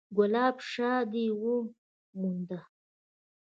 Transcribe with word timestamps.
_ګلاب 0.17 0.55
شاه 0.71 1.01
دې 1.11 1.25
ونه 1.39 1.67
موند؟ 2.19 2.49